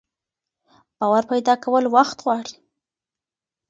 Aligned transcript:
باور 0.99 1.23
پيدا 1.31 1.53
کول 1.63 1.83
وخت 1.95 2.17
غواړي. 2.25 2.53